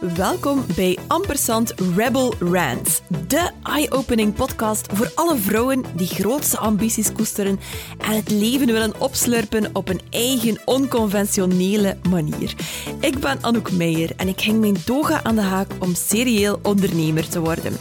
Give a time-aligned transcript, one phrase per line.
[0.00, 7.60] Welkom bij Ampersand Rebel Rants, de eye-opening podcast voor alle vrouwen die grootste ambities koesteren
[7.98, 12.54] en het leven willen opslurpen op een eigen onconventionele manier.
[13.00, 17.28] Ik ben Anouk Meijer en ik hing mijn toga aan de haak om serieel ondernemer
[17.28, 17.76] te worden.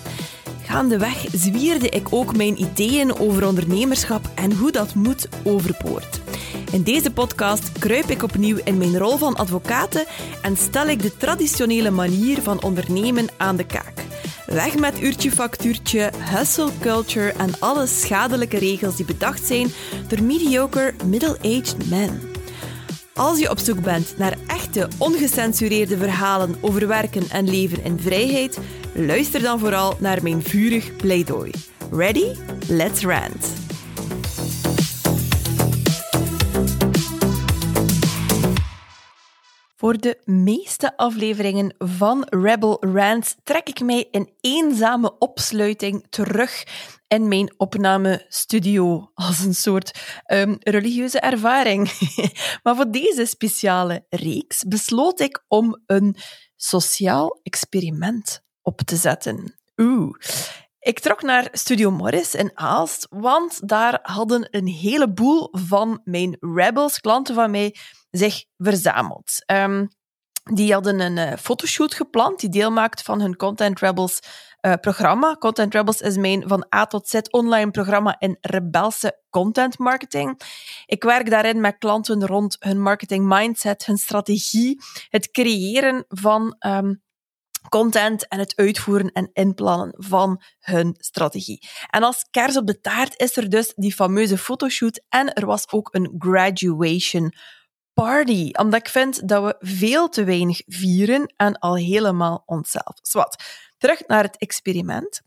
[0.62, 6.25] Gaandeweg zwierde ik ook mijn ideeën over ondernemerschap en hoe dat moet overboord.
[6.72, 10.08] In deze podcast kruip ik opnieuw in mijn rol van advocate
[10.42, 13.94] en stel ik de traditionele manier van ondernemen aan de kaak.
[14.46, 19.68] Weg met uurtje factuurtje, hustle culture en alle schadelijke regels die bedacht zijn
[20.08, 22.22] door mediocre middle-aged men.
[23.14, 28.60] Als je op zoek bent naar echte, ongecensureerde verhalen over werken en leven in vrijheid,
[28.94, 31.52] luister dan vooral naar mijn vurig pleidooi.
[31.92, 32.36] Ready?
[32.68, 33.65] Let's rant!
[39.86, 46.64] Voor de meeste afleveringen van Rebel Rants trek ik mij in eenzame opsluiting terug
[47.08, 51.92] in mijn opnamestudio als een soort um, religieuze ervaring.
[52.64, 56.16] maar voor deze speciale reeks besloot ik om een
[56.56, 59.56] sociaal experiment op te zetten.
[59.78, 60.16] Oeh.
[60.80, 67.00] Ik trok naar Studio Morris in Aalst, want daar hadden een heleboel van mijn Rebels,
[67.00, 67.76] klanten van mij,
[68.18, 69.44] zich verzameld.
[69.52, 69.88] Um,
[70.54, 74.20] die hadden een uh, fotoshoot gepland die deel maakt van hun Content Rebels
[74.62, 75.36] uh, programma.
[75.40, 80.42] Content Rebels is mijn van A tot Z online programma in rebelse content marketing.
[80.86, 87.04] Ik werk daarin met klanten rond hun marketing mindset, hun strategie, het creëren van um,
[87.70, 91.68] content en het uitvoeren en inplannen van hun strategie.
[91.90, 95.72] En als kers op de taart is er dus die fameuze fotoshoot en er was
[95.72, 97.34] ook een graduation
[97.96, 103.00] party, omdat ik vind dat we veel te weinig vieren en al helemaal onszelf.
[103.02, 103.44] Zwat,
[103.78, 105.22] terug naar het experiment.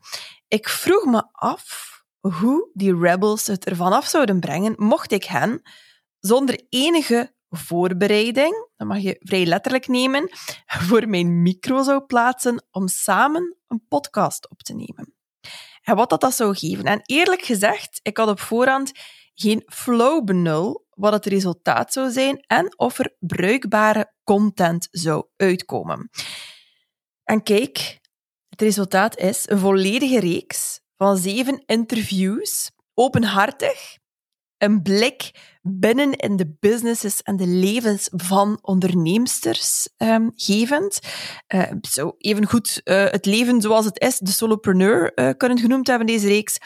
[0.47, 1.87] Ik vroeg me af
[2.19, 5.61] hoe die rebels het ervan af zouden brengen mocht ik hen
[6.19, 10.29] zonder enige voorbereiding, dat mag je vrij letterlijk nemen,
[10.87, 15.13] voor mijn micro zou plaatsen om samen een podcast op te nemen.
[15.81, 16.85] En wat dat, dat zou geven.
[16.85, 18.91] En eerlijk gezegd, ik had op voorhand
[19.33, 26.09] geen flow benul wat het resultaat zou zijn en of er bruikbare content zou uitkomen.
[27.23, 27.99] En kijk,
[28.49, 33.97] het resultaat is een volledige reeks van zeven interviews, openhartig,
[34.57, 40.99] een blik binnen in de businesses en de levens van onderneemsters um, gevend.
[41.53, 45.87] Uh, zo even goed uh, het leven zoals het is, de solopreneur uh, kunnen genoemd
[45.87, 46.57] hebben, deze reeks.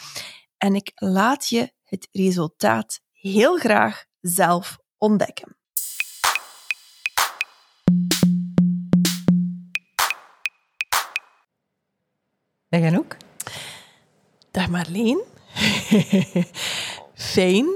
[0.56, 5.56] En ik laat je het resultaat heel graag zelf ontdekken.
[12.68, 13.16] Dag Anouk.
[14.50, 15.22] Dag Marleen.
[17.14, 17.66] Fijn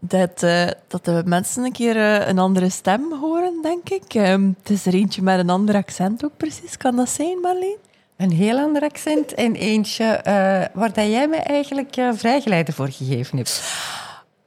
[0.00, 4.14] dat, uh, dat de mensen een keer uh, een andere stem horen, denk ik.
[4.14, 6.76] Um, het is er eentje met een ander accent ook precies.
[6.76, 7.76] Kan dat zijn, Marleen?
[8.16, 10.22] Een heel ander accent en eentje uh,
[10.80, 13.62] waar dat jij me eigenlijk vrijgeleide voor gegeven hebt.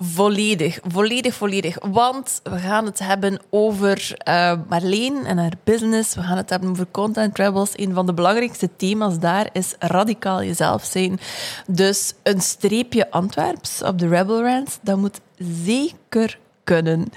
[0.03, 1.77] Volledig, volledig, volledig.
[1.91, 6.15] Want we gaan het hebben over uh, Marleen en haar business.
[6.15, 7.71] We gaan het hebben over Content Rebels.
[7.75, 11.19] Een van de belangrijkste thema's daar is radicaal jezelf zijn.
[11.67, 15.19] Dus een streepje Antwerps op de Rebel Rants, dat moet
[15.63, 17.07] zeker kunnen.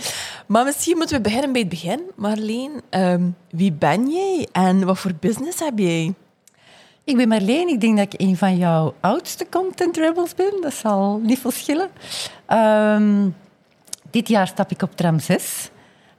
[0.46, 2.00] Maar misschien moeten we beginnen bij het begin.
[2.16, 6.14] Marleen, um, wie ben jij en wat voor business heb jij?
[7.04, 7.68] Ik ben Marleen.
[7.68, 10.60] Ik denk dat ik een van jouw oudste content rebels ben.
[10.60, 11.90] Dat zal niet verschillen.
[12.54, 13.34] Um,
[14.10, 15.70] dit jaar stap ik op tram 6.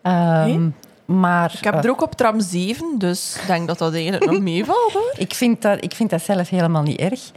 [0.03, 0.69] Um, ehm,
[1.06, 4.40] maar, ik heb er ook op tram 7, dus ik denk dat dat eigenlijk nog
[4.40, 4.94] meevalt.
[4.94, 5.13] Hoor.
[5.28, 7.31] Ik, vind dat, ik vind dat zelf helemaal niet erg.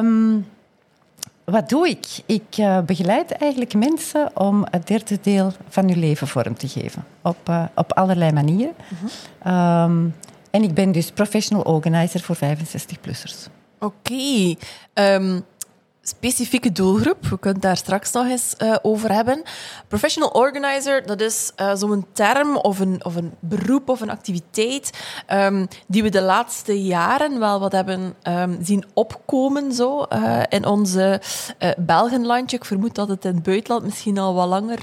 [0.00, 0.46] Um,
[1.44, 2.06] wat doe ik?
[2.26, 7.04] Ik uh, begeleid eigenlijk mensen om het derde deel van hun leven vorm te geven.
[7.22, 8.74] Op, uh, op allerlei manieren.
[8.78, 9.10] Uh
[9.42, 9.82] -huh.
[9.82, 10.14] um,
[10.50, 13.48] en ik ben dus professional organizer voor 65-plussers.
[13.78, 13.94] Oké.
[14.12, 14.56] Okay.
[15.14, 15.44] Um,
[16.08, 17.26] specifieke doelgroep.
[17.26, 19.42] We kunnen daar straks nog eens uh, over hebben.
[19.88, 24.90] Professional organizer, dat is uh, zo'n term of een, of een beroep of een activiteit
[25.32, 30.66] um, die we de laatste jaren wel wat hebben um, zien opkomen zo, uh, in
[30.66, 31.20] onze
[31.76, 32.56] Belgenlandje.
[32.56, 34.80] Ik vermoed dat het in het buitenland misschien al wat langer,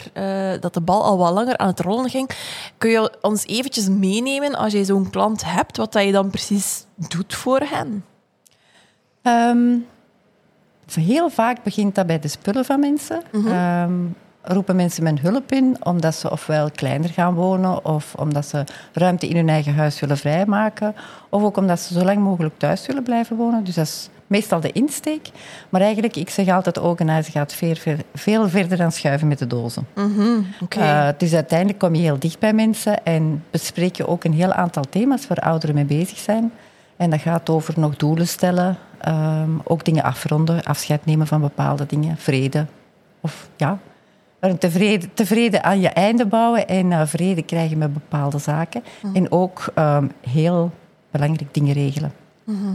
[0.59, 2.29] dat de bal al wat langer aan het rollen ging.
[2.77, 6.85] Kun je ons eventjes meenemen als je zo'n klant hebt, wat dat je dan precies
[6.95, 8.05] doet voor hen?
[9.23, 9.85] Um
[10.95, 13.21] Heel vaak begint dat bij de spullen van mensen.
[13.31, 13.83] Mm -hmm.
[13.83, 18.63] um, roepen mensen mijn hulp in omdat ze ofwel kleiner gaan wonen of omdat ze
[18.93, 20.95] ruimte in hun eigen huis willen vrijmaken
[21.29, 23.63] of ook omdat ze zo lang mogelijk thuis willen blijven wonen.
[23.63, 25.29] Dus dat is meestal de insteek.
[25.69, 29.47] Maar eigenlijk, ik zeg altijd, organizer gaat veel, veel, veel verder dan schuiven met de
[29.47, 29.87] dozen.
[30.61, 30.79] Oké.
[30.79, 34.53] Uh, dus uiteindelijk kom je heel dicht bij mensen en bespreek je ook een heel
[34.53, 36.51] aantal thema's waar ouderen mee bezig zijn.
[36.97, 41.85] En dat gaat over nog doelen stellen, ehm, ook dingen afronden, afscheid nemen van bepaalde
[41.85, 42.65] dingen, vrede.
[43.21, 43.79] Of ja,
[44.59, 48.83] tevreden, tevreden aan je einde bouwen en uh, vrede krijgen met bepaalde zaken.
[49.01, 49.15] Mhm.
[49.15, 50.71] En ook um, heel
[51.11, 52.13] belangrijk dingen regelen.
[52.43, 52.73] Mhm.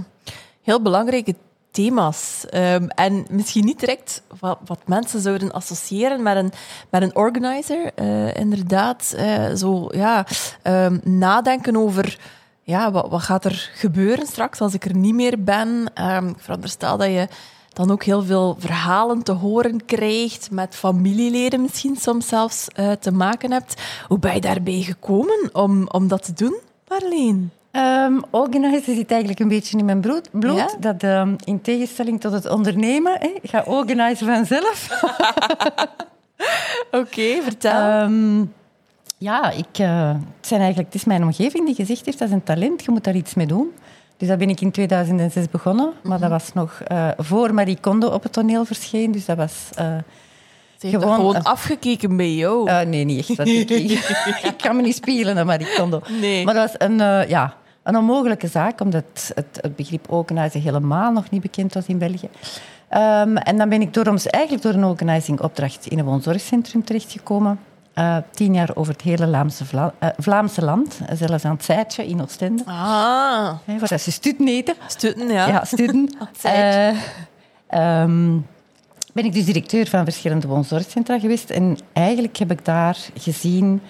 [0.62, 1.34] Heel belangrijke
[1.70, 2.44] thema's.
[2.54, 6.52] Um, en misschien niet direct wat, wat, mensen zouden associëren met een,
[6.90, 7.90] met een organizer.
[7.96, 10.26] Uh, inderdaad, uh, zo ja,
[10.62, 12.18] um, nadenken over
[12.68, 15.90] ja, wat, wat, gaat er gebeuren straks als ik er niet meer ben.
[16.02, 17.28] Um, ik veronderstel dat je
[17.72, 23.12] dan ook heel veel verhalen te horen krijgt, met familieleden misschien soms zelfs uh, te
[23.12, 23.82] maken hebt.
[24.08, 26.56] Hoe ben je daarbij gekomen om, om dat te doen,
[26.88, 27.50] Marleen?
[27.72, 30.28] Um, organizen zit eigenlijk een beetje in mijn bloed.
[30.32, 30.70] bloed ja?
[30.80, 34.88] Dat um, in tegenstelling tot het ondernemen, hè, ga organizen vanzelf.
[36.90, 38.02] Oké, okay, vertel.
[38.02, 38.52] Um,
[39.18, 42.34] ja, ik, uh, het, zijn eigenlijk, het is mijn omgeving die gezegd heeft, dat is
[42.34, 43.70] een talent, je moet daar iets mee doen.
[44.16, 45.92] Dus dat ben ik in 2006 begonnen.
[46.02, 49.12] Maar dat was nog uh, voor Marie Kondo op het toneel verscheen.
[49.12, 49.68] Dus dat was...
[49.78, 49.96] Uh,
[50.78, 52.84] Ze gewoon, gewoon afgekeken bij jou?
[52.84, 53.36] Nee, niet echt.
[53.36, 53.70] Dat ik,
[54.50, 56.00] ik kan me niet spelen naar Marie Kondo.
[56.20, 56.44] Nee.
[56.44, 56.96] Maar dat was een,
[57.28, 59.04] ja, een onmogelijke zaak, omdat
[59.34, 62.28] het, het begrip organizer helemaal nog niet bekend was in België.
[62.94, 67.58] Um, en dan ben ik door, eigenlijk door een organizingopdracht in een woonzorgcentrum terechtgekomen.
[67.98, 71.00] Uh, tien jaar over het hele Vlaamse, Vla uh, Vlaamse land.
[71.12, 72.62] Zelfs aan het Zijtje in Oostende.
[72.66, 73.52] Ah.
[73.64, 74.74] Hey, waar ze studenten eten.
[74.86, 75.46] Studenten, ja.
[75.46, 76.28] Ja, studenten.
[77.74, 78.46] uh, um,
[79.12, 81.50] ben ik dus directeur van verschillende woonzorgcentra geweest.
[81.50, 83.82] En eigenlijk heb ik daar gezien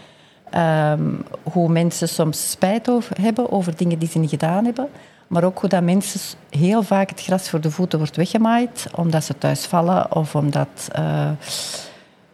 [0.55, 4.89] um, hoe mensen soms spijt over hebben over dingen die ze niet gedaan hebben.
[5.27, 6.21] Maar ook hoe dat mensen
[6.51, 8.87] heel vaak het gras voor de voeten wordt weggemaaid.
[8.95, 10.89] Omdat ze thuis vallen of omdat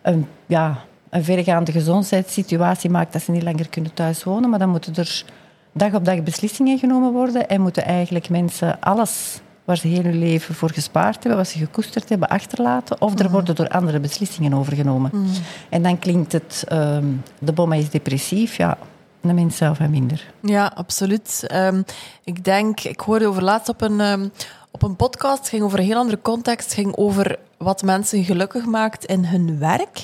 [0.02, 0.84] een, ja,
[1.14, 4.50] een vergaande gezondheidssituatie maakt dat ze niet langer kunnen thuis wonen.
[4.50, 5.24] Maar dan moeten er
[5.72, 10.18] dag op dag beslissingen genomen worden en moeten eigenlijk mensen alles waar ze heel hun
[10.18, 13.00] leven voor gespaard hebben, wat ze gekoesterd hebben, achterlaten.
[13.00, 15.10] Of er worden door andere beslissingen overgenomen.
[15.14, 15.26] Mm.
[15.68, 18.78] En dan klinkt het, um, de bomma is depressief, ja,
[19.20, 20.32] de mens zelf en minder.
[20.40, 21.46] Ja, absoluut.
[21.54, 21.84] Um,
[22.24, 24.32] ik denk, ik hoorde over laatst op een, um,
[24.74, 29.04] op een podcast, ging over een heel andere context, ging over wat mensen gelukkig maakt
[29.04, 29.98] in hun werk.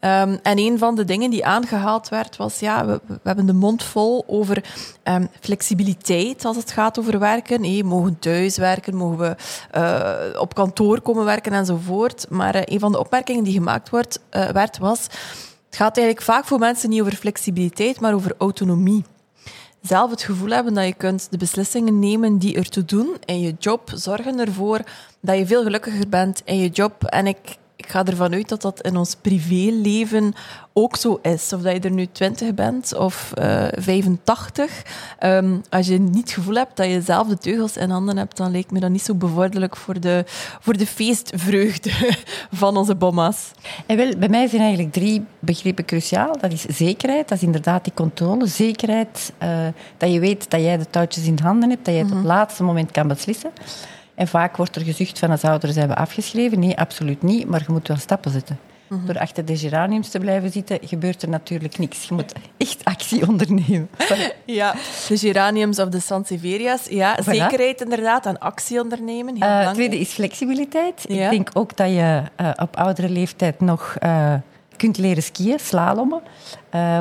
[0.00, 3.82] Um, en een van de dingen die aangehaald werd was, ja, we, hebben de mond
[3.82, 4.64] vol over
[5.04, 7.64] um, flexibiliteit als het gaat over werken.
[7.64, 9.36] Hey, mogen thuis werken, mogen we
[10.34, 12.26] uh, op kantoor komen werken enzovoort.
[12.28, 15.02] Maar uh, een van de opmerkingen die gemaakt wordt, uh, werd was,
[15.66, 19.04] het gaat eigenlijk vaak voor mensen niet over flexibiliteit, maar over autonomie
[19.82, 23.54] zelf het gevoel hebben dat je kunt de beslissingen nemen die ertoe doen in je
[23.58, 24.80] job, zorgen ervoor
[25.20, 27.04] dat je veel gelukkiger bent in je job.
[27.04, 27.56] En ik,
[27.90, 30.34] ga ervan uit dat dat in ons privéleven
[30.72, 31.52] ook zo is.
[31.52, 34.82] Of dat je er nu 20 bent of uh, 85.
[35.20, 38.36] Um, als je niet het gevoel hebt dat je zelf de teugels in handen hebt,
[38.36, 40.24] dan lijkt me dat niet zo bevorderlijk voor de,
[40.60, 41.90] voor de feestvreugde
[42.52, 43.50] van onze bomma's.
[43.86, 46.38] En wel, bij mij zijn eigenlijk drie begrippen cruciaal.
[46.40, 48.46] Dat is zekerheid, dat is inderdaad die controle.
[48.46, 49.66] Zekerheid, uh,
[49.96, 52.26] dat je weet dat jij de touwtjes in handen hebt, dat je het op het
[52.26, 53.50] laatste moment kan beslissen.
[54.20, 56.58] En vaak wordt er gezucht van als ouderen zijn we afgeschreven.
[56.58, 57.48] Nee, absoluut niet.
[57.48, 58.58] Maar je moet wel stappen zetten.
[58.88, 59.06] Mm-hmm.
[59.06, 62.08] Door achter de geraniums te blijven zitten, gebeurt er natuurlijk niks.
[62.08, 63.90] Je moet echt actie ondernemen.
[64.44, 64.74] Ja,
[65.08, 66.86] de geraniums of de sanseveria's.
[66.88, 67.24] Ja, voilà.
[67.24, 69.36] zekerheid inderdaad en actie ondernemen.
[69.36, 71.04] Heel uh, het tweede is flexibiliteit.
[71.08, 71.24] Ja.
[71.24, 74.34] Ik denk ook dat je uh, op oudere leeftijd nog uh,
[74.76, 76.22] kunt leren skiën, slalommen.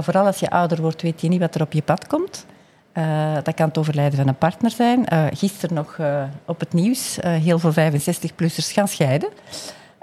[0.01, 2.45] vooral als je ouder wordt, weet je niet wat er op je pad komt.
[2.99, 5.05] Uh, dat kan het overlijden van een partner zijn.
[5.13, 9.29] Uh, gisteren nog uh, op het nieuws, heel veel 65-plussers gaan scheiden.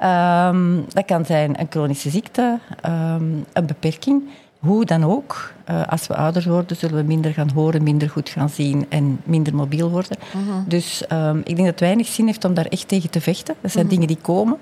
[0.05, 4.23] Um, dat kan zijn een chronische ziekte, um, een beperking.
[4.59, 5.53] Hoe dan ook,
[5.89, 9.55] als we ouder worden, zullen we minder gaan horen, minder goed gaan zien en minder
[9.55, 10.19] mobiel worden.
[10.33, 10.69] Mhm.
[10.69, 13.55] Dus um, ik denk dat het weinig zin heeft om daar echt tegen te vechten.
[13.61, 13.95] Dat zijn Mhm.
[13.95, 14.59] dingen die komen.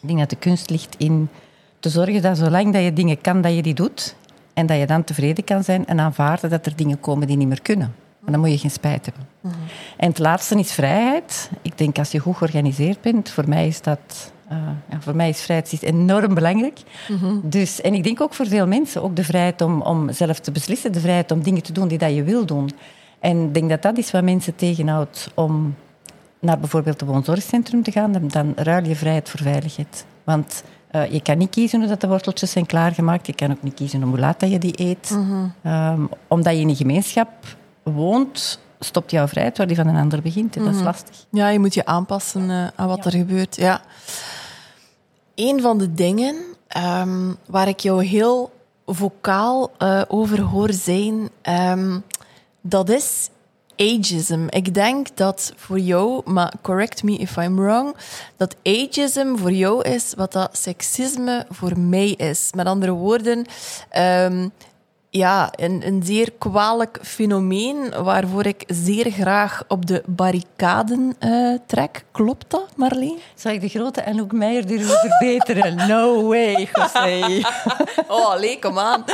[0.00, 1.28] Ik denk dat de kunst ligt in
[1.80, 4.14] te zorgen dat zolang dat je dingen kan, dat je die doet.
[4.60, 7.48] En dat je dan tevreden kan zijn en aanvaarden dat er dingen komen die niet
[7.48, 7.94] meer kunnen.
[8.18, 9.26] Maar dan moet je geen spijt hebben.
[9.40, 9.54] Mhm.
[9.96, 11.50] En het laatste is vrijheid.
[11.62, 14.32] Ik denk als je goed georganiseerd bent, voor mij is dat...
[14.52, 14.58] Uh,
[14.90, 16.78] ja, voor mij is vrijheid is enorm belangrijk.
[17.08, 17.34] Mhm.
[17.42, 20.50] Dus, en ik denk ook voor veel mensen, ook de vrijheid om, om zelf te
[20.50, 22.70] beslissen, de vrijheid om dingen te doen die dat je wil doen.
[23.18, 25.74] En ik denk dat dat is wat mensen tegenhoudt om
[26.38, 30.04] naar bijvoorbeeld een woonzorgcentrum te gaan, dan, dan ruil je vrijheid voor veiligheid.
[30.24, 33.26] Want Eh, je kan niet kiezen hoe dat de worteltjes zijn klaargemaakt.
[33.26, 35.18] Je kan ook niet kiezen hoe laat dat je die eet.
[35.62, 37.30] Ehm, omdat je in een gemeenschap
[37.82, 40.56] woont, stopt jouw vrijheid waar die van een ander begint.
[40.56, 41.26] En Dat is lastig.
[41.30, 43.56] Ja, je moet je aanpassen eh, aan wat er gebeurt.
[43.56, 43.80] Ja.
[45.34, 48.52] Een van de dingen ehm, waar ik jou heel
[48.86, 51.98] vocaal eh, over hoor zijn, ehm,
[52.60, 53.28] dat is
[53.80, 54.46] ageism.
[54.48, 57.96] Ik denk dat voor jou, maar correct me if I'm wrong,
[58.36, 62.50] dat ageism voor jou is wat dat seksisme voor mij is.
[62.54, 63.46] Met andere woorden,
[63.88, 64.48] ehm,
[65.12, 72.04] ja, een, een zeer kwalijk fenomeen waarvoor ik zeer graag op de barricaden eh, trek.
[72.12, 73.18] Klopt dat, Marleen?
[73.34, 75.88] Zou ik de grote Anouk Meijer durven verbeteren?
[75.88, 77.18] No way, José.
[78.08, 79.04] Oh, allee, kom aan.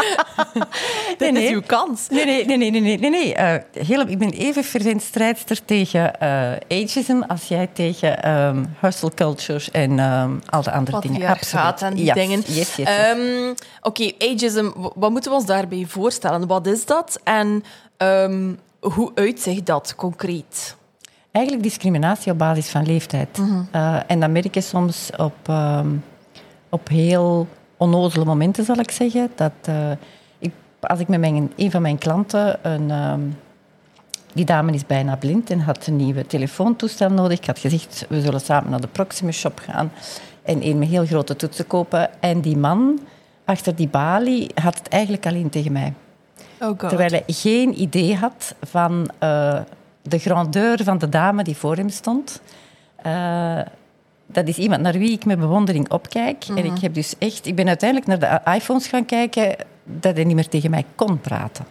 [1.18, 2.08] Dit is uw kans.
[2.08, 2.70] Nee, nee, nee, nee.
[2.80, 3.34] nee, nee, nee.
[3.34, 9.14] Eh, heel, ik ben even fervent strijdster tegen eh, ageism als jij tegen um, hustle
[9.14, 11.28] culture en um, al de andere dingen.
[11.28, 11.82] Absoluut.
[11.82, 12.42] en die Yes, dingen.
[12.46, 12.78] yes.
[12.78, 16.46] Ehm, Oké, ageism, wat moeten we ons daarbij voorstellen?
[16.46, 17.64] Wat is dat en
[17.96, 20.76] ehm, hoe uitzicht dat concreet?
[21.30, 23.38] Eigenlijk discriminatie op basis van leeftijd.
[23.70, 25.88] Eh, en dat merk je soms op, ehm,
[26.68, 29.30] op heel onnozele momenten, zal ik zeggen.
[29.34, 29.90] Dat, eh,
[30.38, 32.58] ik, als ik met mijn, een van mijn klanten...
[32.62, 33.20] Een, ehm,
[34.32, 37.38] die dame is bijna blind en had een nieuwe telefoontoestel nodig.
[37.38, 39.92] Ik had gezegd, we zullen samen naar de Proximus Shop gaan
[40.42, 42.20] en een met heel grote toetsen kopen.
[42.20, 43.00] En die man
[43.46, 45.94] achter die balie had het eigenlijk alleen tegen mij.
[46.60, 46.78] Oh.
[46.78, 49.60] Terwijl hij geen idee had van eh,
[50.02, 52.40] de grandeur van de dame die voor hem stond.
[52.96, 53.60] Eh,
[54.26, 56.44] dat is iemand naar wie ik met bewondering opkijk.
[56.48, 57.46] En ik heb dus echt...
[57.46, 61.20] Ik ben uiteindelijk naar de iPhones gaan kijken dat hij niet meer tegen mij kon
[61.20, 61.64] praten.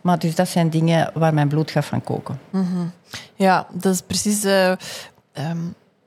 [0.00, 2.40] Maar dus dat zijn dingen waar mijn bloed gaat van koken.
[3.34, 4.72] Ja, dat is precies eh,
[5.32, 5.58] ehm,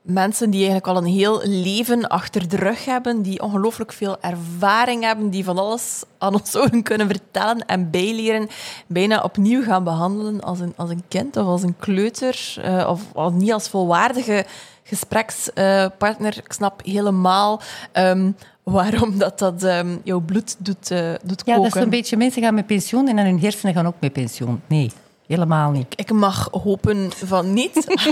[0.04, 5.02] mensen die eigenlijk al een heel leven achter de rug hebben, die ongelooflijk veel ervaring
[5.04, 8.48] hebben, die van alles aan ons oren kunnen vertellen en bijleren,
[8.86, 13.32] bijna opnieuw gaan behandelen als een, als een kind of als een kleuter, eh, of
[13.32, 14.44] niet als volwaardige
[14.82, 16.36] gesprekspartner.
[16.36, 17.60] Ik snap helemaal
[17.92, 18.30] ehm,
[18.62, 21.62] waarom dat, dat ehm, jouw bloed doet, eh, doet Ja, koken.
[21.62, 22.16] dat is zo'n beetje...
[22.16, 24.60] Mensen gaan met pensioen en dan hun hersenen gaan ook met pensioen.
[24.66, 24.90] Nee,
[25.26, 25.86] helemaal niet.
[25.96, 27.86] Ik mag hopen van niet.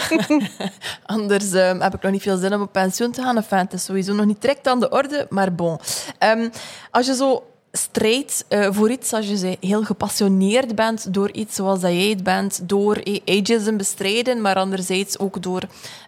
[1.06, 3.36] Anders ehm, heb ik nog niet veel zin om op pensioen te gaan.
[3.36, 5.78] Enfin, het is sowieso nog niet direct aan de orde, maar bon.
[6.18, 6.48] Ehm,
[6.90, 11.80] als je zo strijdt eh, voor iets, als je heel gepassioneerd bent door iets zoals
[11.80, 15.62] dat jij het bent, door eh, ageism bestrijden, maar anderzijds ook door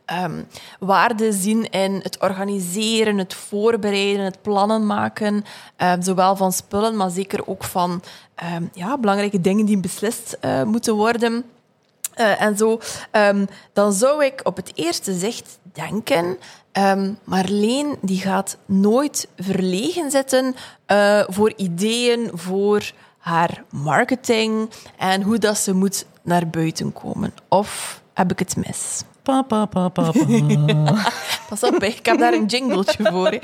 [0.04, 0.42] ehm
[0.78, 5.44] waarde zien in het organiseren, het voorbereiden, het plannen maken,
[5.76, 8.02] ehm, zowel van spullen, maar zeker ook van
[8.34, 11.44] ehm, ja, belangrijke dingen die beslist eh, moeten worden.
[12.14, 12.80] Eh, en zo,
[13.72, 16.38] dan zou ik op het eerste zicht denken,
[16.74, 20.54] ehm, Marleen die gaat nooit verlegen zitten
[20.86, 27.34] eh, voor ideeën voor haar marketing en hoe dat ze moet naar buiten komen.
[27.48, 29.02] Of heb ik het mis?
[29.22, 30.32] Pa, pa, pa, pa, pa.
[31.48, 33.38] Pas op, ik heb daar een jingletje voor.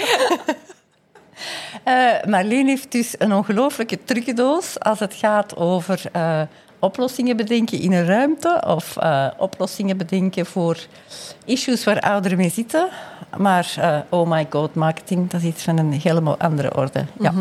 [1.84, 6.40] Eh, Marleen heeft dus een ongelooflijke trucendoos als het gaat over eh,
[6.80, 10.87] oplossingen bedenken in een ruimte of eh, oplossingen bedenken voor
[11.44, 12.88] issues waar ouderen mee zitten.
[13.37, 17.04] Maar eh, oh my god, marketing, dat is iets van een helemaal andere orde.
[17.18, 17.32] Ja.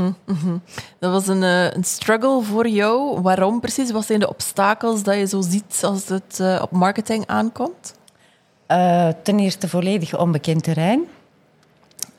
[1.00, 3.22] Dat was een, eh, een struggle voor jou.
[3.22, 3.92] Waarom precies?
[3.92, 7.98] Wat zijn de obstakels dat je zo ziet als het op marketing aankomt?
[9.24, 11.02] Ten eerste volledig onbekend terrein.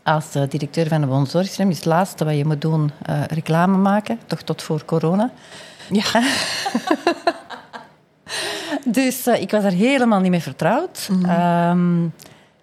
[0.03, 2.91] Als directeur van een woonzorgcentrum is het laatste wat je moet doen
[3.27, 5.31] reclame maken, toch tot voor corona.
[5.91, 6.23] Ja.
[8.85, 11.09] Dus eh, ik was er helemaal niet mee vertrouwd.
[11.23, 12.07] Ehm,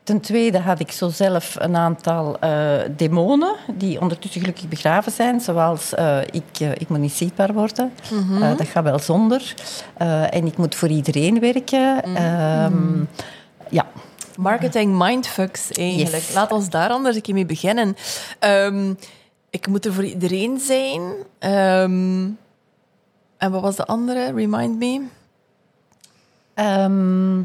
[0.08, 2.52] ten tweede had ik zo zelf een aantal eh,
[2.98, 5.42] demonen die ondertussen gelukkig begraven zijn.
[5.42, 7.92] Zoals eh, ik, ik moet niet zichtbaar worden.
[8.42, 9.54] Eh, dat gaat wel zonder.
[10.30, 12.04] En ik moet voor iedereen werken.
[12.04, 13.04] Ehm,
[13.70, 13.86] ja,
[14.38, 16.24] Marketing mindfucks eigenlijk.
[16.24, 16.34] Yes.
[16.34, 17.98] Laat ons daar anders een keer mee beginnen.
[18.40, 18.94] Ehm,
[19.50, 21.02] ik moet er voor iedereen zijn.
[23.38, 24.32] En wat was de andere?
[24.32, 25.01] Remind me.
[26.53, 27.39] Ehm,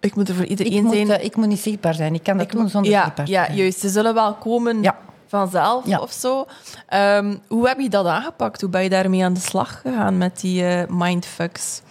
[0.00, 1.10] Ik moet er voor ik, iedereen moet, zijn.
[1.10, 2.14] eh, ik moet niet zichtbaar zijn.
[2.14, 3.56] Ik kan dat Ik doen zonder ja, zichtbaar ja, zijn.
[3.56, 3.78] juist.
[3.80, 4.96] Ze zullen wel komen Ja.
[5.26, 5.98] vanzelf Ja.
[6.00, 6.46] of zo.
[6.86, 8.60] Ehm, hoe heb je dat aangepakt?
[8.60, 11.82] Hoe ben je daarmee aan de slag gegaan met die eh, mindfucks?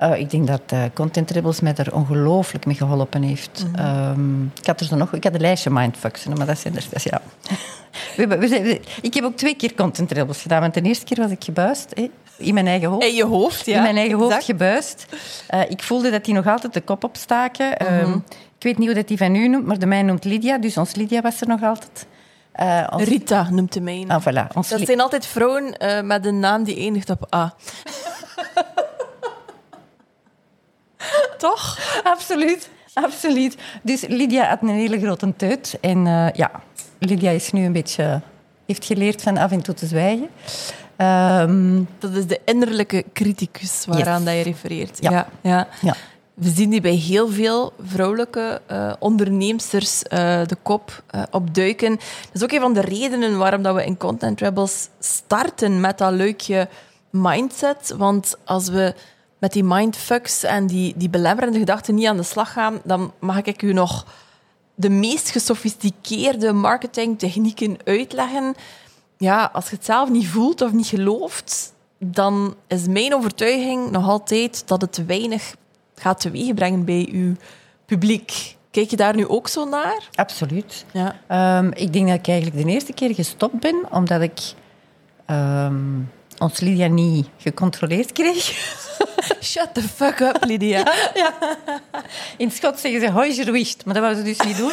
[0.00, 3.66] Eh, ik denk dat eh, Content Rebels mij er ongelooflijk mee geholpen heeft.
[3.74, 6.82] Ehm, ik had er zo nog, ik had een lijstje mindfucks, maar dat zijn er
[6.82, 7.20] speciaal.
[7.48, 7.56] we,
[8.16, 10.60] hebben- we zijn, we- ik heb ook twee keer Content Rebels gedaan.
[10.60, 11.92] Want de eerste keer was ik gebuist,
[12.36, 13.04] in mijn eigen hoofd.
[13.06, 13.76] In je hoofd, ja.
[13.76, 15.06] in mijn eigen hoofd gebuist.
[15.46, 17.78] Eh, ik voelde dat die nog altijd de kop opstaken.
[17.78, 18.12] Ehm,
[18.56, 20.58] ik weet niet hoe dat die van u noemt, maar de mij noemt Lydia.
[20.58, 22.06] Dus ons Lydia was er nog altijd.
[22.92, 24.14] Ons- Rita noemt de mijne.
[24.14, 24.52] Ah, voilà.
[24.54, 25.74] Ons Dat zijn altijd vrouwen
[26.06, 27.54] met een naam die eindigt op A.
[31.40, 31.78] Toch?
[32.04, 33.56] Absoluut, absoluut.
[33.82, 35.78] Dus Lydia had een hele grote teut.
[35.80, 36.50] En eh, ja,
[36.98, 38.20] Lydia is nu een beetje...
[38.66, 40.28] heeft geleerd van af en toe te zwijgen.
[40.96, 44.24] Ehm, Dat is de innerlijke criticus waaraan Yes.
[44.24, 44.98] dat je refereert.
[45.00, 45.10] Ja.
[45.10, 45.26] Ja.
[45.42, 45.94] Ja, ja.
[46.34, 48.60] We zien die bij heel veel vrouwelijke
[48.98, 51.90] onderneemsters eh, de kop opduiken.
[51.90, 55.98] Dat is ook een van de redenen waarom dat we in Content Rebels starten met
[55.98, 56.68] dat leukje
[57.10, 57.94] mindset.
[57.96, 58.94] Want als we
[59.40, 63.42] met die mindfucks en die, die belemmerende gedachten niet aan de slag gaan, dan mag
[63.42, 64.06] ik u nog
[64.74, 68.54] de meest gesofisticeerde marketingtechnieken uitleggen.
[69.18, 74.08] Ja, als je het zelf niet voelt of niet gelooft, dan is mijn overtuiging nog
[74.08, 75.54] altijd dat het weinig
[75.94, 77.34] gaat teweegbrengen bij uw
[77.86, 78.56] publiek.
[78.70, 80.08] Kijk je daar nu ook zo naar?
[80.14, 80.84] Absoluut.
[80.92, 81.16] Ja.
[81.26, 84.40] Ehm, ik denk dat ik eigenlijk de eerste keer gestopt ben, omdat ik
[85.26, 85.98] ehm,
[86.40, 88.44] ons Lydia niet gecontroleerd kreeg.
[89.50, 90.92] Shut the fuck up, Lydia.
[92.36, 94.72] In Schots zeggen ze hoi gewicht, maar dat wouden ze dus niet doen.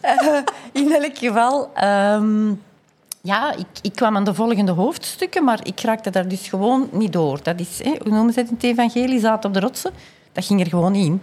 [0.00, 0.38] Eh,
[0.72, 2.48] in elk geval, ehm,
[3.20, 7.12] ja, ik, ik kwam aan de volgende hoofdstukken, maar ik raakte daar dus gewoon niet
[7.12, 7.42] door.
[7.42, 9.92] Dat is, hè, hoe noemen ze het in het evangelie, zaad op de rotsen.
[10.32, 11.22] Dat ging er gewoon niet in.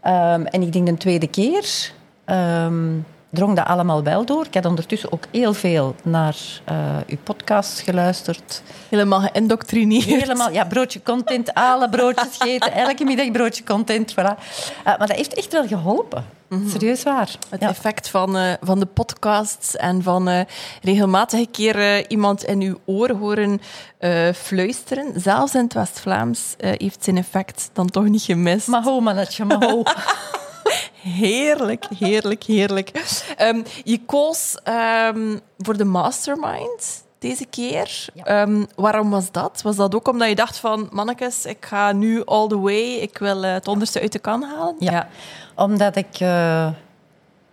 [0.00, 1.92] Ehm, en ik denk de tweede keer
[2.24, 2.98] ehm,
[3.34, 4.44] drong dat allemaal wel door.
[4.46, 6.76] Ik had ondertussen ook heel veel naar eh,
[7.06, 8.62] uw podcast geluisterd.
[8.88, 10.04] Helemaal geïndoctrineerd.
[10.04, 14.14] Helemaal, ja, broodje content, alle broodjes gegeten, elke middag broodje content, voilà.
[14.14, 16.24] Eh, maar dat heeft echt wel geholpen.
[16.68, 17.30] Serieus waar.
[17.48, 17.68] Het Ja.
[17.68, 20.40] effect van, eh, van de podcasts en van eh,
[20.82, 23.60] regelmatig een keer iemand in uw oor horen
[24.34, 25.12] fluisteren.
[25.20, 28.66] Zelfs in het West-Vlaams heeft zijn effect dan toch niet gemist.
[28.66, 29.82] Maho, mannetje, maho.
[31.04, 32.90] Heerlijk, heerlijk, heerlijk.
[33.36, 38.06] Ehm, je koos ehm, voor de mastermind deze keer.
[38.14, 38.24] Ja.
[38.24, 39.62] Ehm, waarom was dat?
[39.62, 43.18] Was dat ook omdat je dacht van, mannekes, ik ga nu all the way, ik
[43.18, 44.74] wil eh, het onderste uit de kan halen?
[44.78, 45.08] Ja.
[45.54, 46.68] Omdat ik eh,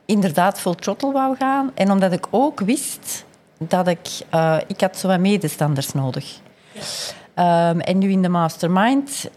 [0.05, 1.71] inderdaad vol throttle wou gaan.
[1.73, 3.25] En omdat ik ook wist
[3.57, 4.07] dat ik...
[4.29, 6.39] eh, ik had zo wat medestanders nodig.
[7.33, 9.29] Ehm, en nu in de mastermind...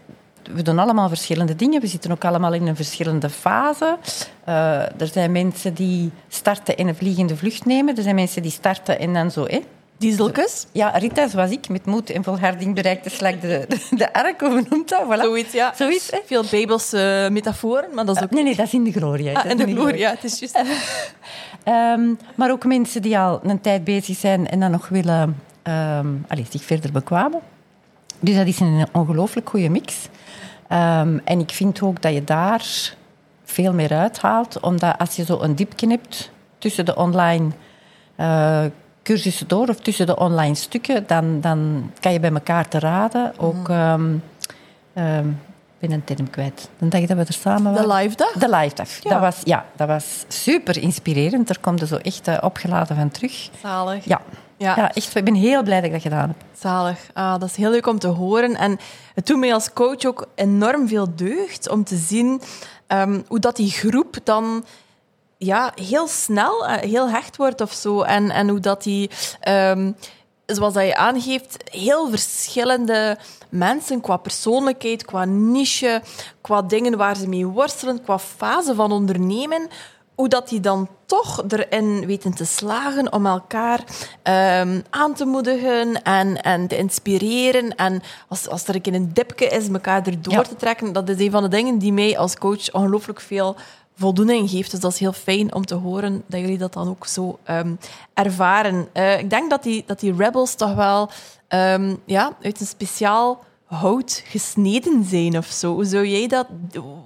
[0.53, 1.81] We doen allemaal verschillende dingen.
[1.81, 3.99] We zitten ook allemaal in een verschillende fase.
[4.45, 7.97] Eh, er zijn mensen die starten en een vliegende vlucht nemen.
[7.97, 9.47] Er zijn mensen die starten en dan zo...
[9.47, 9.61] Hè,
[9.99, 10.67] Dieselkus?
[10.73, 14.41] Ja, Rita, zoals ik, met moed en volharding bereikt de slag de, de, de ark,
[14.41, 15.03] hoe noemt dat?
[15.05, 15.21] Voilà.
[15.21, 15.73] Zoiets, ja.
[15.77, 16.19] Zoiets, hè?
[16.27, 18.31] Veel bijbelse metaforen, maar dat is ook...
[18.31, 19.33] Nee, nee, dat is in de gloria.
[19.33, 20.63] Ah, de in glorie, ja, het is juist.
[21.65, 26.07] Ehm, maar ook mensen die al een tijd bezig zijn en dan nog willen ehm,
[26.29, 27.41] allee, zich verder bekwamen.
[28.21, 30.09] Dus dat is een ongelooflijk goede mix.
[30.69, 32.95] Ehm, en ik vind ook dat je daar
[33.45, 37.51] veel meer uithaalt, omdat als je zo een diepje hebt tussen de online
[38.17, 38.65] eh,
[39.03, 43.33] cursussen door of tussen de online stukken, dan, dan kan je bij elkaar te raden.
[43.39, 44.15] Ook, ehm
[44.93, 45.29] ehm,
[45.79, 46.69] ik ben een term kwijt.
[46.79, 47.89] De dag dat we er samen waren.
[47.89, 48.33] De live dag?
[48.33, 48.89] De live dag.
[49.03, 49.11] Ja.
[49.11, 51.47] Dat, was, ja, dat was super inspirerend.
[51.47, 53.51] Daar komt er zo echt eh, opgeladen van terug.
[53.63, 54.05] Zalig.
[54.05, 54.21] Ja.
[54.57, 54.77] Ja.
[54.77, 54.93] Ja.
[54.93, 55.15] echt.
[55.15, 56.37] Ik ben heel blij dat ik dat gedaan heb.
[56.59, 56.99] Zalig.
[57.13, 58.57] Ah, dat is heel leuk om te horen.
[58.57, 58.79] En
[59.15, 62.41] het doet mij als coach ook enorm veel deugd om te zien
[62.87, 64.65] ehm, hoe dat die groep dan
[65.39, 68.03] ja, heel snel, eh, heel hecht wordt of zo.
[68.03, 69.93] En, en hoe dat die, ehm,
[70.47, 76.03] zoals dat je aangeeft, heel verschillende mensen qua persoonlijkheid, qua niche,
[76.41, 79.69] qua dingen waar ze mee worstelen, qua fase van ondernemen,
[80.15, 83.81] hoe dat die dan toch erin weten te slagen om elkaar
[84.23, 87.75] ehm, aan te moedigen en, en te inspireren.
[87.77, 90.43] En als, als er een keer een dipje is, elkaar erdoor Ja.
[90.43, 90.93] te trekken.
[90.93, 93.57] Dat is een van de dingen die mij als coach ongelooflijk veel
[93.97, 94.71] voldoening geeft.
[94.71, 97.75] Dus dat is heel fijn om te horen dat jullie dat dan ook zo ehm,
[98.15, 98.89] ervaren.
[98.93, 101.11] Eh, ik denk dat die, dat die rebels toch wel
[101.49, 105.83] ehm, ja, uit een speciaal hout gesneden zijn of zo.
[105.83, 106.47] Zou jij dat,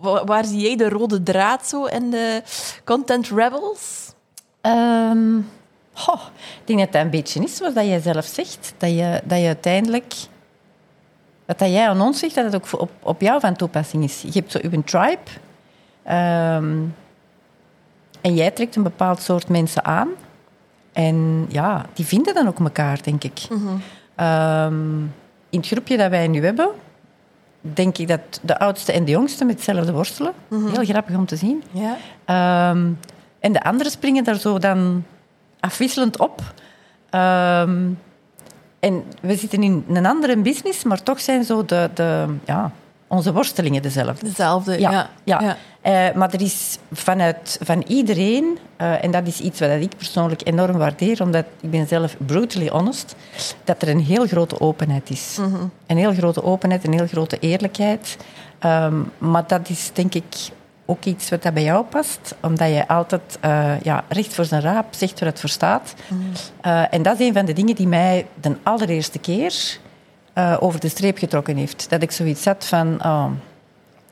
[0.00, 2.42] wa- waar zie jij de rode draad zo in de
[2.84, 4.12] Content Rebels?
[4.60, 8.74] Ehm, ik denk dat dat een beetje is wat jij zelf zegt.
[8.76, 10.14] Dat je, dat je uiteindelijk...
[11.46, 14.22] Wat dat jij aan ons zegt, dat het ook op, op jou van toepassing is.
[14.22, 15.18] Je hebt zo je tribe.
[16.02, 16.76] ehm,
[18.20, 20.08] en jij trekt een bepaald soort mensen aan.
[20.92, 23.40] En ja, die vinden dan ook elkaar, denk ik.
[24.14, 25.02] Ehm,
[25.50, 26.68] in het groepje dat wij nu hebben,
[27.60, 30.32] denk ik dat de oudste en de jongste met hetzelfde worstelen.
[30.48, 31.62] Heel grappig om te zien.
[31.70, 31.96] Ja.
[32.24, 32.90] Ehm,
[33.40, 35.04] en de anderen springen daar zo dan
[35.60, 36.40] afwisselend op.
[37.10, 37.86] Ehm,
[38.80, 42.72] en we zitten in een andere business, maar toch zijn zo de, de, ja,
[43.08, 44.26] onze worstelingen dezelfde.
[44.26, 45.10] Dezelfde, ja.
[45.24, 45.56] ja.
[45.80, 50.40] Eh, maar er is vanuit van iedereen, uh, en dat is iets wat ik persoonlijk
[50.44, 53.14] enorm waardeer, omdat ik ben zelf brutally honest,
[53.64, 55.36] dat er een heel grote openheid is.
[55.40, 55.64] Mhm.
[55.86, 58.16] Een heel grote openheid, een heel grote eerlijkheid.
[58.64, 60.24] Um, maar dat is denk ik
[60.86, 64.62] ook iets wat dat bij jou past, omdat je altijd uh, ja, recht voor zijn
[64.62, 65.94] raap zegt waar het voor staat.
[66.08, 66.84] Mhm.
[66.90, 69.78] en dat is een van de dingen die mij de allereerste keer
[70.38, 71.86] uh, over de streep getrokken heeft.
[71.90, 73.30] Dat ik zoiets had van, oh,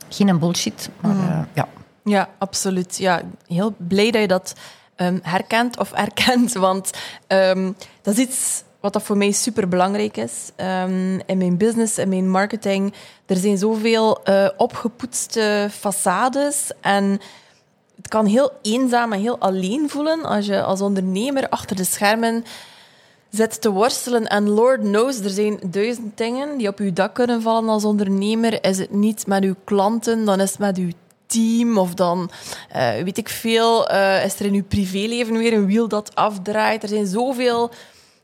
[0.08, 1.68] geen bullshit, maar uh, ja.
[2.04, 2.96] Ja, absoluut.
[2.96, 4.54] Ja, heel blij dat je dat
[4.96, 6.90] um, herkent of erkent, want
[7.28, 10.50] um, dat is iets wat dat voor mij super belangrijk is.
[10.56, 12.94] Um, in mijn business, in mijn marketing,
[13.26, 17.20] er zijn zoveel uh, opgepoetste façades en
[17.96, 22.44] het kan heel eenzaam en heel alleen voelen als je als ondernemer achter de schermen
[23.36, 24.26] zit te worstelen.
[24.26, 28.64] En Lord knows, er zijn duizend dingen die op uw dak kunnen vallen als ondernemer.
[28.64, 30.90] Is het niet met uw klanten, dan is het met uw
[31.26, 32.30] team of dan
[32.76, 36.82] uh, weet ik veel, uh, is er in uw privéleven weer een wiel dat afdraait.
[36.82, 37.70] Er zijn zoveel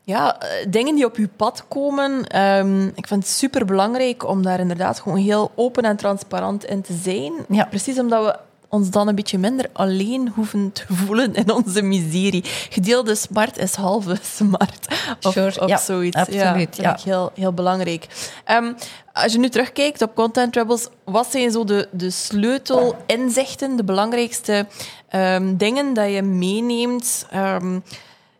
[0.03, 0.37] ja,
[0.69, 2.39] dingen die op uw pad komen.
[2.41, 6.81] Um, ik vind het super belangrijk om daar inderdaad gewoon heel open en transparant in
[6.81, 7.33] te zijn.
[7.49, 7.65] Ja.
[7.65, 8.37] Precies omdat we
[8.73, 12.43] ons dan een beetje minder alleen hoeven te voelen in onze miserie.
[12.69, 14.87] Gedeelde smart is halve smart.
[15.21, 15.61] Of, sure.
[15.61, 16.17] of ja, zoiets.
[16.17, 18.07] Absoluut, ja, dat vind ik heel, heel belangrijk.
[18.51, 18.75] Um,
[19.13, 24.67] als je nu terugkijkt op Content Rebels, wat zijn zo de, de sleutelinzichten, de belangrijkste
[25.15, 27.83] um, dingen dat je meeneemt, um,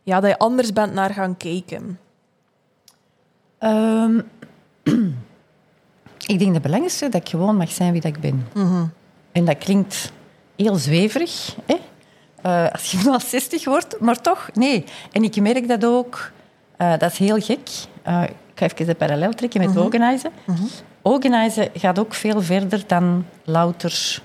[0.03, 1.99] ja, dat je anders bent naar gaan kijken?
[6.33, 8.47] ik denk de belangrijkste dat ik gewoon mag zijn wie dat ik ben.
[8.53, 8.91] Mm -hmm.
[9.31, 10.11] En dat klinkt
[10.63, 11.75] heel zweverig, hè?
[12.45, 14.83] Uh, als je wel 60 wordt, maar toch, nee.
[15.11, 16.31] En ik merk dat ook,
[16.77, 17.69] uh, dat is heel gek.
[18.07, 19.77] Uh, ik ga even de parallel trekken met Mhm.
[19.77, 19.93] mm -hmm.
[19.93, 20.31] organizen.
[21.01, 24.21] Organizen gaat ook veel verder dan louter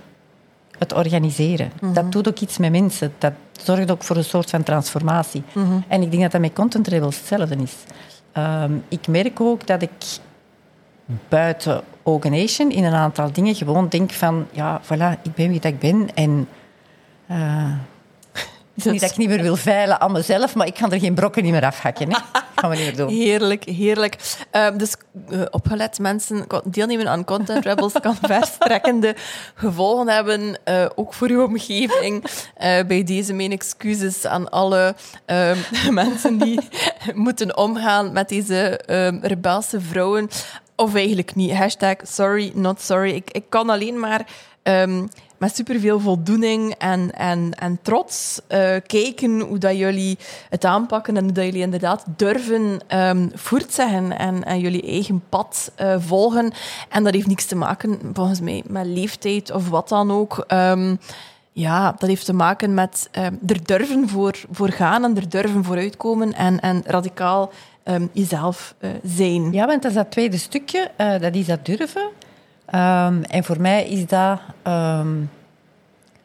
[0.79, 1.72] het organiseren.
[1.81, 1.92] Mhm.
[1.92, 3.12] Dat doet ook iets met mensen.
[3.18, 5.42] Dat zorgt ook voor een soort van transformatie.
[5.53, 5.79] Mhm.
[5.88, 7.74] En ik denk dat dat met content rebels hetzelfde is.
[8.37, 9.90] Um, ik merk ook dat ik
[11.29, 15.73] buiten Organization in een aantal dingen gewoon denk van, ja, voilà, ik ben wie dat
[15.73, 16.49] ik ben en
[17.31, 17.73] uh,
[18.79, 21.01] het is niet dat ik niet meer wil veilen aan mezelf, maar ik kan er
[21.01, 22.12] geen brokken niet meer afhakken.
[22.12, 22.18] Hè.
[22.57, 23.09] gaan we niet meer doen.
[23.25, 24.16] Heerlijk, heerlijk.
[24.53, 24.94] Uh, dus
[25.31, 29.16] uh, opgelet mensen, deelnemen aan Content Rebels kan verstrekkende
[29.55, 32.25] gevolgen hebben, uh, ook voor uw omgeving.
[32.87, 34.94] bij deze mijn excuses aan alle
[35.90, 36.61] mensen die
[37.14, 38.81] moeten omgaan met deze
[39.23, 40.29] rebelse vrouwen.
[40.80, 41.52] Of eigenlijk niet.
[41.52, 43.14] Hashtag sorry, not sorry.
[43.14, 44.26] Ik, ik kan alleen maar
[44.62, 50.18] um, met superveel voldoening en, en, en trots uh, kijken hoe dat jullie
[50.50, 55.72] het aanpakken en hoe dat jullie inderdaad durven um, voortzeggen en, en jullie eigen pad
[55.80, 56.52] uh, volgen.
[56.88, 60.44] En dat heeft niks te maken, volgens mij, met leeftijd of wat dan ook.
[60.52, 60.98] Um,
[61.52, 63.08] ja, dat heeft te maken met
[63.46, 67.50] er durven voor, voor gaan en er durven vooruitkomen en, en radicaal
[67.88, 69.53] um, jezelf uh, zijn.
[69.53, 72.03] Ja, want dat is dat tweede stukje, uh, dat is dat durven.
[72.74, 75.31] Um, en voor mij is dat um,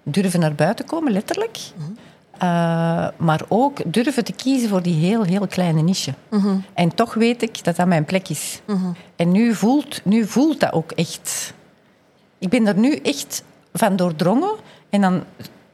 [0.03, 1.57] durven naar buiten komen, letterlijk.
[1.75, 1.91] Mhm.
[2.35, 6.13] Uh, maar ook durven te kiezen voor die heel, heel kleine niche.
[6.29, 6.63] Mm -hmm.
[6.73, 8.61] En toch weet ik dat dat mijn plek is.
[8.67, 8.95] Mm -hmm.
[9.15, 11.53] En nu voelt, nu voelt dat ook echt.
[12.37, 14.55] Ik ben er nu echt van doordrongen.
[14.89, 15.23] En dan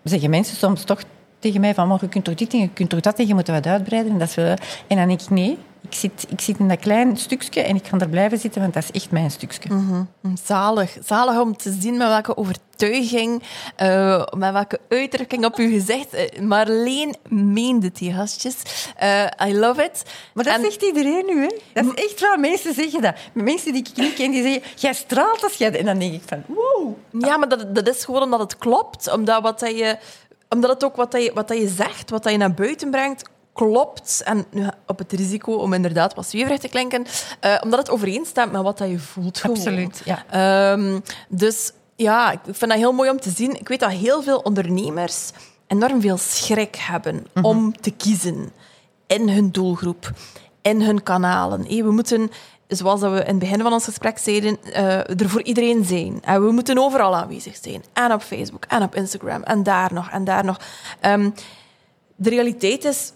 [0.04, 1.02] zeggen mensen soms toch
[1.40, 3.48] tegen mij van, je kunt toch dit en je kunt toch dat en je moet
[3.48, 4.12] wat uitbreiden.
[4.12, 4.36] En, dat
[4.88, 5.58] en dan denk ik, nee,
[5.90, 8.74] ik zit, ik zit in dat klein stukje en ik ga er blijven zitten, want
[8.74, 9.74] dat is echt mijn stukje.
[9.74, 10.38] Mm -hmm.
[10.44, 10.98] Zalig.
[11.06, 13.44] Zalig om te zien met welke overtuiging,
[13.82, 16.14] uh, met welke uitdrukking op uw gezicht.
[16.14, 18.56] Uh, Marleen meende die gastjes.
[19.04, 20.04] Uh, I love it.
[20.34, 20.62] Maar dat en...
[20.62, 21.58] zegt iedereen nu, hè?
[21.74, 22.40] Dat is echt waar.
[22.40, 23.16] Mensen zeggen dat.
[23.34, 25.80] Mensen die ik niet ken, die zeggen, jij straalt als jij...
[25.80, 26.96] En dan denk ik van, wow.
[27.12, 29.12] Ja, maar dat, dat is gewoon omdat het klopt.
[29.12, 29.98] Omdat wat dat je
[30.50, 32.92] omdat het ook wat, dat je, wat dat je zegt, wat dat je naar buiten
[32.92, 34.22] brengt, klopt.
[34.26, 37.06] En nu op het risico om inderdaad wat zweverig te klinken,
[37.46, 39.38] uh, omdat het overeenstemt met wat dat je voelt.
[39.38, 39.56] Gewoon.
[39.56, 40.72] Absoluut, ja.
[40.72, 43.60] Um, dus ja, ik vind dat heel mooi om te zien.
[43.60, 45.32] Ik weet dat heel veel ondernemers
[45.68, 47.46] enorm veel schrik hebben mm -hmm.
[47.46, 48.52] om te kiezen
[49.08, 50.12] in hun doelgroep,
[50.62, 51.66] in hun kanalen.
[51.68, 52.32] Hey, we moeten
[52.68, 56.20] zoals we in het begin van ons gesprek zeiden, uh, er voor iedereen zijn.
[56.24, 57.84] En we moeten overal aanwezig zijn.
[57.94, 60.60] En op Facebook, en op Instagram, en daar nog, en daar nog.
[61.06, 61.34] Um,
[62.16, 63.12] de realiteit is,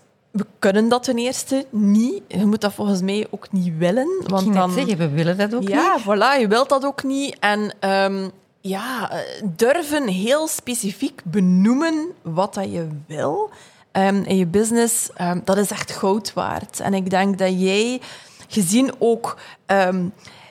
[0.63, 2.21] kunnen dat ten eerste niet.
[2.27, 4.23] Je moet dat volgens mij ook niet willen.
[4.27, 6.03] Want Ik dan, zeggen, we willen dat ook ja, niet.
[6.03, 7.37] voilà, je wilt dat ook niet.
[7.39, 9.11] En um, ja,
[9.43, 13.49] durven heel specifiek benoemen wat dat je wil
[13.91, 15.09] um, in je business,
[15.43, 16.79] dat is echt goud waard.
[16.79, 18.01] En ik denk dat jij
[18.47, 19.37] gezien ook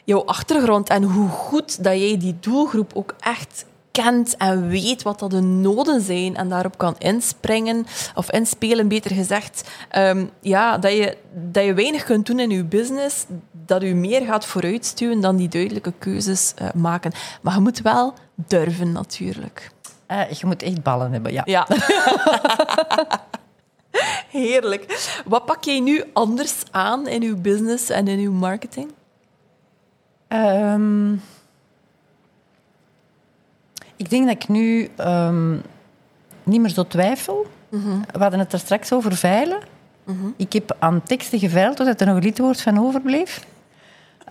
[0.04, 5.18] jouw achtergrond en hoe goed dat jij die doelgroep ook echt kent en weet wat
[5.18, 10.92] dat de noden zijn en daarop kan inspringen, of inspelen, beter gezegd, ehm, ja, dat,
[10.92, 13.24] je, dat je weinig kunt doen in je business,
[13.66, 17.12] dat u meer gaat vooruitstuwen dan die duidelijke keuzes uh, maken.
[17.40, 19.70] Maar je moet wel durven, natuurlijk.
[20.08, 21.42] Uh, je moet echt ballen hebben, ja.
[21.44, 21.66] Ja.
[24.28, 25.10] Heerlijk.
[25.24, 28.92] Wat pak jij nu anders aan in uw business en in uw marketing?
[30.28, 31.22] Um,
[34.02, 35.62] ik denk dat ik nu um,
[36.42, 37.46] niet meer zo twijfel.
[37.68, 38.04] Mm -hmm.
[38.12, 39.58] We hadden het er straks over veilen.
[40.04, 40.34] Mm -hmm.
[40.36, 43.46] Ik heb aan teksten geveild totdat er nog een lidwoord van overbleef.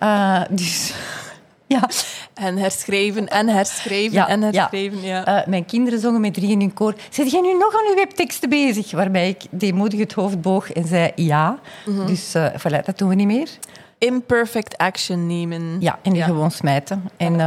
[0.04, 0.94] Uh, dus
[1.74, 1.90] ja.
[2.34, 5.02] En herschreven en herschreven ja, en herschreven.
[5.02, 5.24] Ja.
[5.26, 5.42] ja.
[5.42, 6.96] Uh, mijn kinderen zongen met drie in hun koor.
[7.10, 8.92] Zit jij nu nog aan uw webteksten bezig?
[8.92, 11.60] Waarbij ik deemoedig het hoofd boog en zei ja.
[11.86, 12.06] Mm -hmm.
[12.06, 13.50] Dus uh, voilà, dat doen we niet meer.
[13.98, 15.78] Imperfect action nemen.
[15.80, 17.10] Ja, en die gewoon smijten.
[17.18, 17.40] En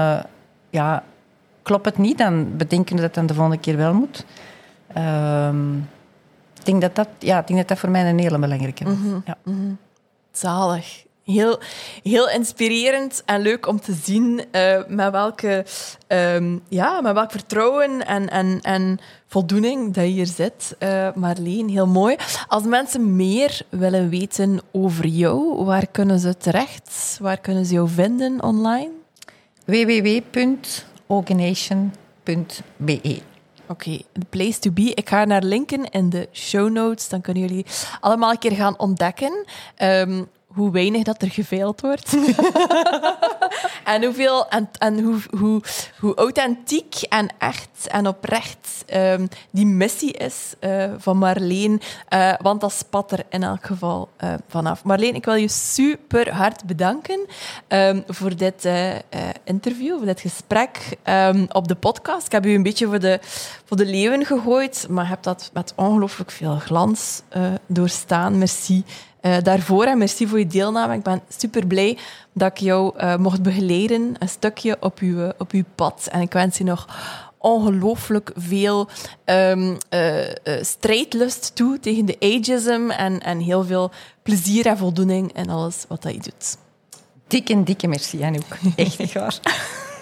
[0.71, 1.05] ja,
[1.65, 4.25] klopt het niet, dan bedenken we dat het dan de volgende keer wel moet.
[4.97, 5.89] Um,
[6.59, 8.91] ik, denk dat dat, ja, ik denk dat dat voor mij een hele belangrijke is.
[8.91, 9.23] Mm -hmm.
[9.27, 9.37] ja.
[9.45, 9.79] mm -hmm.
[10.33, 11.03] Zalig.
[11.25, 11.59] Heel,
[12.03, 15.65] heel inspirerend en leuk om te zien uh, met, welke,
[16.09, 20.77] um, ja, met welk vertrouwen en, en, en voldoening dat je hier zit.
[20.79, 22.17] Uh, Marleen, heel mooi.
[22.49, 27.19] Als mensen meer willen weten over jou, waar kunnen ze terecht?
[27.21, 28.91] Waar kunnen ze jou vinden online?
[31.07, 33.23] www.oganation.be
[33.67, 34.93] Oké, the place to be.
[34.95, 37.09] Ik ga naar linken in de show notes.
[37.09, 37.67] Dan kunnen jullie
[38.01, 39.47] allemaal een keer gaan ontdekken.
[39.83, 42.17] Um, hoe weinig dat er geveild wordt.
[43.95, 45.63] en hoeveel, en, en hoe, hoe,
[46.01, 51.81] hoe authentiek en echt en oprecht um, die missie is uh, van Marleen.
[52.15, 54.85] Uh, want dat spat er in elk geval uh, vanaf.
[54.85, 57.21] Marleen, ik wil je super hard bedanken
[57.69, 58.69] um, voor dit
[59.45, 62.27] interview, voor dit gesprek um, op de podcast.
[62.27, 63.19] Ik heb u een beetje voor de,
[63.65, 67.23] voor de leeuwen gegooid, maar heb dat met ongelooflijk veel glans
[67.67, 68.39] doorstaan.
[68.39, 68.85] Merci.
[69.25, 70.95] Uh, daarvoor en merci voor je deelname.
[70.95, 71.99] Ik ben super blij
[72.33, 76.09] dat ik jou uh, mocht begeleiden, een stukje op uw, op uw pad.
[76.11, 76.89] En ik wens je nog
[77.39, 78.89] ongelooflijk veel
[79.25, 80.21] um, uh,
[80.61, 83.91] strijdlust toe tegen de ageism en, en heel veel
[84.23, 86.57] plezier en voldoening in alles wat dat je doet.
[87.27, 88.59] Dikke dikke merci, Anouk.
[88.77, 89.39] Echt, echt waar.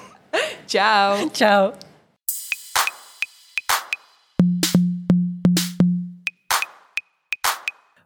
[0.67, 1.29] Ciao.
[1.33, 1.73] Ciao.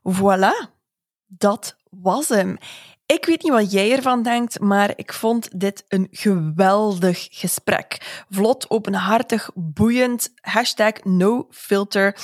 [0.03, 0.75] Voilà
[1.39, 2.59] dat was hem.
[3.07, 8.25] Ik weet niet wat jij ervan denkt, maar ik vond dit een geweldig gesprek.
[8.31, 12.17] Vlot, openhartig, boeiend, hashtag no filter.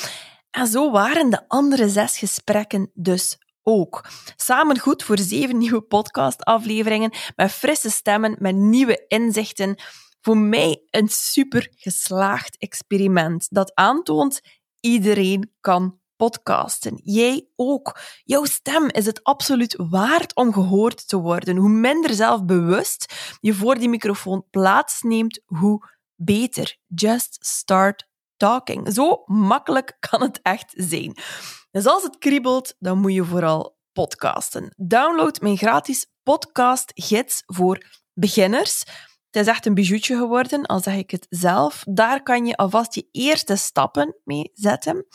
[0.51, 4.09] En zo waren de andere zes gesprekken dus ook.
[4.37, 9.77] Samen goed voor zeven nieuwe podcastafleveringen met frisse stemmen, met nieuwe inzichten.
[10.21, 14.41] Voor mij een super geslaagd experiment dat aantoont
[14.81, 17.01] iedereen kan podcasten.
[17.05, 18.01] Jij ook.
[18.25, 21.57] Jouw stem is het absoluut waard om gehoord te worden.
[21.57, 26.77] Hoe minder zelfbewust je voor die microfoon plaatsneemt, hoe beter.
[26.87, 28.93] Just start talking.
[28.93, 31.17] Zo makkelijk kan het echt zijn.
[31.71, 34.75] Dus als het kriebelt, dan moet je vooral podcasten.
[34.77, 38.85] Download mijn gratis podcast-gids voor beginners.
[39.33, 41.85] Het is echt een bijoutje geworden, al zeg ik het zelf.
[41.89, 45.07] Daar kan je alvast je eerste stappen mee zetten.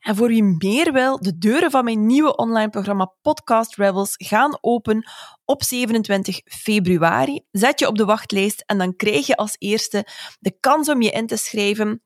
[0.00, 4.58] En voor wie meer wil, de deuren van mijn nieuwe online programma Podcast Rebels gaan
[4.60, 5.10] open
[5.44, 7.40] op 27 februari.
[7.50, 10.06] Zet je op de wachtlijst en dan krijg je als eerste
[10.38, 12.02] de kans om je in te schrijven.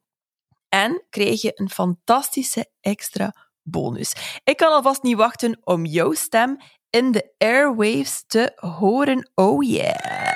[0.69, 4.41] En krijg je een fantastische extra bonus.
[4.45, 6.57] Ik kan alvast niet wachten om jouw stem
[6.91, 9.31] in de airwaves te horen.
[9.35, 10.30] Oh yeah!